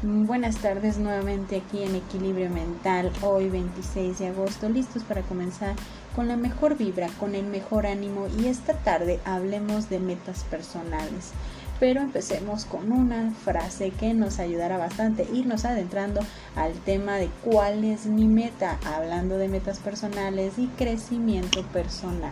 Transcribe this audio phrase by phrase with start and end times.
[0.00, 5.74] Buenas tardes nuevamente aquí en Equilibrio Mental, hoy 26 de agosto, listos para comenzar
[6.14, 11.32] con la mejor vibra, con el mejor ánimo y esta tarde hablemos de metas personales.
[11.80, 16.20] Pero empecemos con una frase que nos ayudará bastante, irnos adentrando
[16.54, 22.30] al tema de cuál es mi meta, hablando de metas personales y crecimiento personal.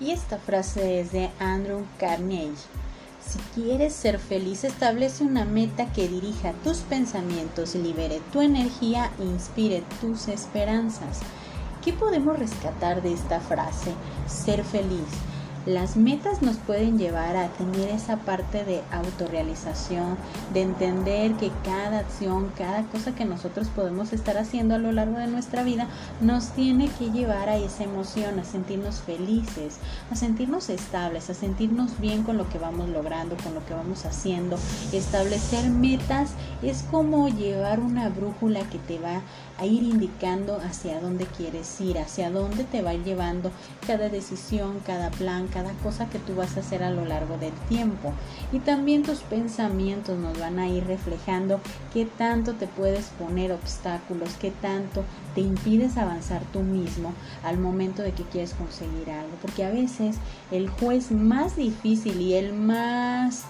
[0.00, 2.56] Y esta frase es de Andrew Carnegie.
[3.24, 9.24] Si quieres ser feliz, establece una meta que dirija tus pensamientos, libere tu energía e
[9.24, 11.20] inspire tus esperanzas.
[11.84, 13.92] ¿Qué podemos rescatar de esta frase?
[14.26, 15.06] Ser feliz.
[15.66, 20.16] Las metas nos pueden llevar a tener esa parte de autorrealización,
[20.52, 25.18] de entender que cada acción, cada cosa que nosotros podemos estar haciendo a lo largo
[25.18, 25.86] de nuestra vida
[26.20, 29.76] nos tiene que llevar a esa emoción, a sentirnos felices,
[30.10, 34.04] a sentirnos estables, a sentirnos bien con lo que vamos logrando, con lo que vamos
[34.04, 34.58] haciendo.
[34.92, 36.30] Establecer metas
[36.62, 39.20] es como llevar una brújula que te va
[39.58, 43.52] a ir indicando hacia dónde quieres ir, hacia dónde te va llevando
[43.86, 47.52] cada decisión, cada plan, cada cosa que tú vas a hacer a lo largo del
[47.68, 48.12] tiempo.
[48.52, 51.60] Y también tus pensamientos nos van a ir reflejando
[51.92, 58.02] qué tanto te puedes poner obstáculos, qué tanto te impides avanzar tú mismo al momento
[58.02, 59.36] de que quieres conseguir algo.
[59.40, 60.16] Porque a veces
[60.50, 63.44] el juez más difícil y el más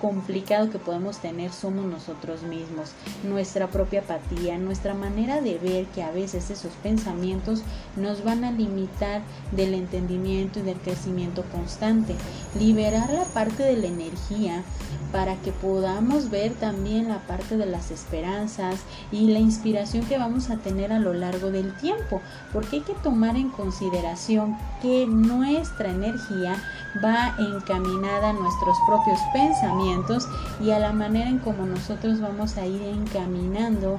[0.00, 2.92] complicado que podemos tener somos nosotros mismos,
[3.24, 7.62] nuestra propia apatía, nuestra manera de ver que a veces esos pensamientos
[7.96, 12.14] nos van a limitar del entendimiento y del crecimiento constante.
[12.58, 14.62] Liberar la parte de la energía
[15.12, 20.50] para que podamos ver también la parte de las esperanzas y la inspiración que vamos
[20.50, 22.20] a tener a lo largo del tiempo,
[22.52, 26.56] porque hay que tomar en consideración que nuestra energía
[27.04, 30.28] va encaminada a nuestros propios pensamientos
[30.60, 33.98] y a la manera en como nosotros vamos a ir encaminando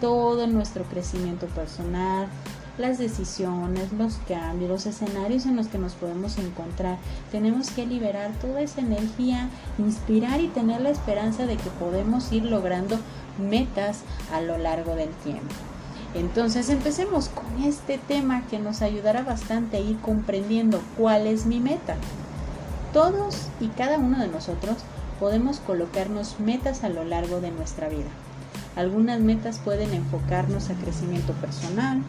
[0.00, 2.28] todo nuestro crecimiento personal,
[2.78, 6.98] las decisiones, los cambios, los escenarios en los que nos podemos encontrar.
[7.30, 9.48] Tenemos que liberar toda esa energía,
[9.78, 12.98] inspirar y tener la esperanza de que podemos ir logrando
[13.38, 14.00] metas
[14.32, 15.54] a lo largo del tiempo.
[16.14, 21.60] Entonces empecemos con este tema que nos ayudará bastante a ir comprendiendo cuál es mi
[21.60, 21.96] meta.
[22.92, 24.78] Todos y cada uno de nosotros
[25.20, 28.08] podemos colocarnos metas a lo largo de nuestra vida.
[28.76, 32.02] Algunas metas pueden enfocarnos a crecimiento personal,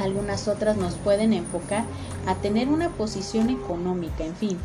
[0.00, 1.84] algunas otras nos pueden enfocar
[2.26, 4.58] a tener una posición económica, en fin,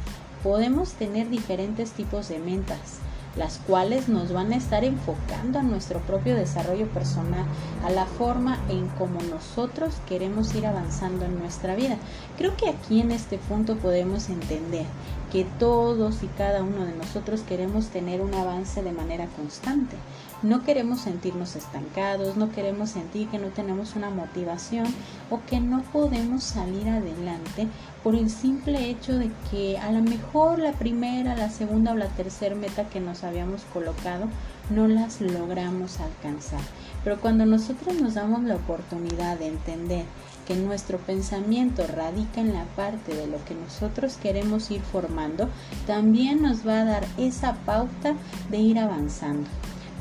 [0.43, 2.99] podemos tener diferentes tipos de metas
[3.35, 7.43] las cuales nos van a estar enfocando a nuestro propio desarrollo personal,
[7.83, 11.97] a la forma en cómo nosotros queremos ir avanzando en nuestra vida.
[12.37, 14.85] Creo que aquí en este punto podemos entender
[15.31, 19.97] que todos y cada uno de nosotros queremos tener un avance de manera constante.
[20.43, 24.85] No queremos sentirnos estancados, no queremos sentir que no tenemos una motivación
[25.29, 27.67] o que no podemos salir adelante
[28.03, 32.09] por el simple hecho de que a lo mejor la primera, la segunda o la
[32.09, 34.27] tercera meta que nos habíamos colocado
[34.69, 36.61] no las logramos alcanzar.
[37.03, 40.05] Pero cuando nosotros nos damos la oportunidad de entender
[40.47, 45.49] que nuestro pensamiento radica en la parte de lo que nosotros queremos ir formando,
[45.87, 48.15] también nos va a dar esa pauta
[48.49, 49.47] de ir avanzando.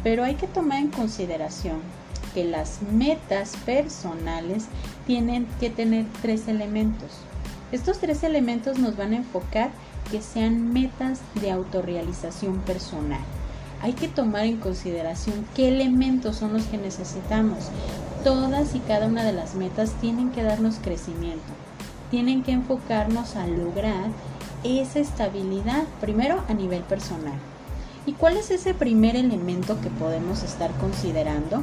[0.04, 1.80] Pero hay que tomar en consideración
[2.34, 4.66] que las metas personales
[5.06, 7.10] tienen que tener tres elementos.
[7.72, 9.70] Estos tres elementos nos van a enfocar
[10.10, 13.20] que sean metas de autorrealización personal.
[13.80, 17.70] Hay que tomar en consideración qué elementos son los que necesitamos.
[18.22, 21.42] Todas y cada una de las metas tienen que darnos crecimiento.
[22.10, 24.10] Tienen que enfocarnos a lograr
[24.62, 27.38] esa estabilidad, primero a nivel personal.
[28.06, 31.62] ¿Y cuál es ese primer elemento que podemos estar considerando?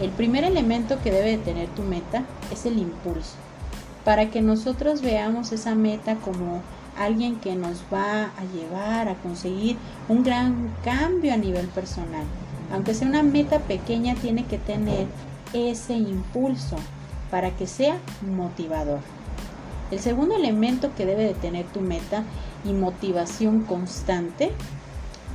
[0.00, 3.36] El primer elemento que debe de tener tu meta es el impulso
[4.04, 6.60] para que nosotros veamos esa meta como
[6.98, 9.76] alguien que nos va a llevar a conseguir
[10.08, 12.24] un gran cambio a nivel personal.
[12.72, 15.06] Aunque sea una meta pequeña, tiene que tener
[15.52, 16.76] ese impulso
[17.30, 17.98] para que sea
[18.36, 19.00] motivador.
[19.90, 22.24] El segundo elemento que debe de tener tu meta
[22.64, 24.52] y motivación constante.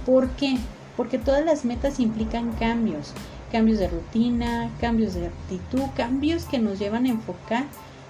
[0.07, 0.55] ¿Por qué?
[0.95, 3.11] Porque todas las metas implican cambios,
[3.51, 7.65] cambios de rutina, cambios de actitud, cambios que nos llevan a enfocar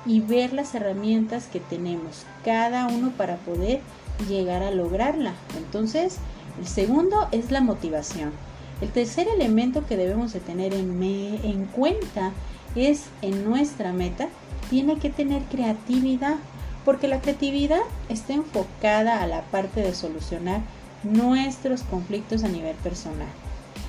[0.06, 3.82] y ver las herramientas que tenemos, cada uno para poder
[4.30, 5.34] llegar a lograrla.
[5.58, 6.20] Entonces,
[6.60, 8.32] el segundo es la motivación.
[8.80, 12.32] El tercer elemento que debemos de tener en, en cuenta
[12.76, 14.28] es en nuestra meta,
[14.70, 16.36] tiene que tener creatividad,
[16.86, 20.62] porque la creatividad está enfocada a la parte de solucionar
[21.04, 23.28] nuestros conflictos a nivel personal.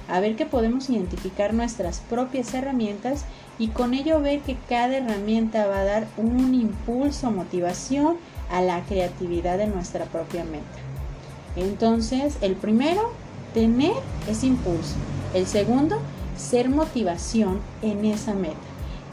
[0.09, 3.27] a ver que podemos identificar nuestras propias herramientas
[3.59, 8.17] y con ello ver que cada herramienta va a dar un impulso, motivación
[8.51, 10.65] a la creatividad de nuestra propia meta.
[11.57, 13.13] Entonces, el primero,
[13.53, 13.93] tener
[14.29, 14.95] ese impulso.
[15.35, 15.99] El segundo,
[16.37, 18.57] ser motivación en esa meta.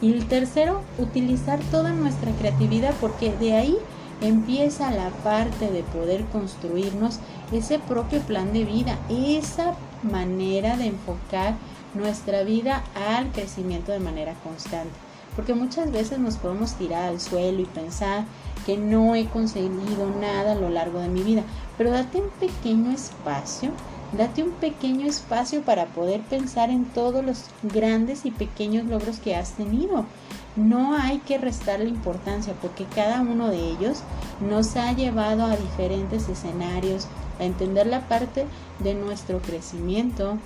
[0.02, 3.78] Y el tercero, utilizar toda nuestra creatividad porque de ahí
[4.22, 7.20] empieza la parte de poder construirnos
[7.52, 11.56] ese propio plan de vida, esa manera de enfocar
[11.94, 14.94] nuestra vida al crecimiento de manera constante.
[15.36, 18.26] Porque muchas veces nos podemos tirar al suelo y pensar
[18.66, 21.44] que no he conseguido nada a lo largo de mi vida.
[21.78, 23.72] Pero date un pequeño espacio,
[24.18, 29.36] date un pequeño espacio para poder pensar en todos los grandes y pequeños logros que
[29.36, 30.06] has tenido.
[30.56, 34.04] No hay que restarle importancia porque cada uno de ellos
[34.40, 37.08] nos ha llevado a diferentes escenarios,
[37.40, 38.46] a entender la parte
[38.80, 40.38] de nuestro crecimiento,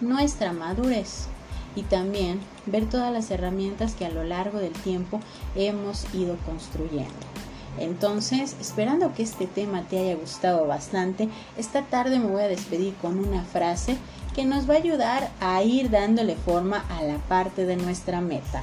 [0.00, 1.26] nuestra madurez
[1.74, 5.18] y también ver todas las herramientas que a lo largo del tiempo
[5.56, 7.12] hemos ido construyendo.
[7.78, 11.28] Entonces, esperando que este tema te haya gustado bastante,
[11.58, 13.96] esta tarde me voy a despedir con una frase
[14.36, 18.62] que nos va a ayudar a ir dándole forma a la parte de nuestra meta.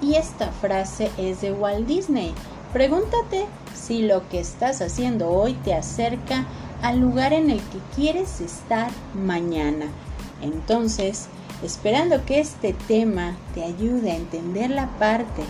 [0.00, 2.32] Y esta frase es de Walt Disney.
[2.72, 6.46] Pregúntate si lo que estás haciendo hoy te acerca
[6.82, 9.86] al lugar en el que quieres estar mañana.
[10.40, 11.28] Entonces,
[11.62, 15.42] esperando que este tema te ayude a entender la parte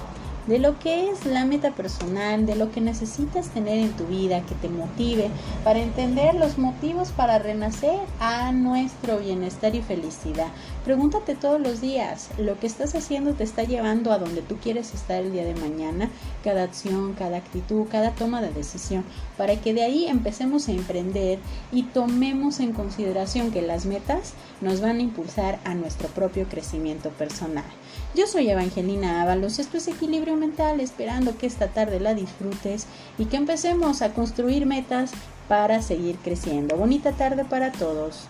[0.47, 4.41] de lo que es la meta personal, de lo que necesitas tener en tu vida
[4.43, 5.31] que te motive
[5.65, 10.49] para entender los motivos para renacer a nuestro bienestar y felicidad.
[10.85, 14.95] Pregúntate todos los días, ¿lo que estás haciendo te está llevando a donde tú quieres
[14.95, 16.11] estar el día de mañana?
[16.43, 19.05] Cada acción, cada actitud, cada toma de decisión,
[19.37, 21.39] para que de ahí empecemos a emprender
[21.71, 27.11] y tomemos en consideración que las metas nos van a impulsar a nuestro propio crecimiento
[27.11, 27.65] personal.
[28.13, 32.87] Yo soy Evangelina Ábalos, esto es Equilibrio Mental, esperando que esta tarde la disfrutes
[33.19, 35.13] y que empecemos a construir metas
[35.49, 36.77] para seguir creciendo.
[36.77, 38.29] Bonita tarde para todos.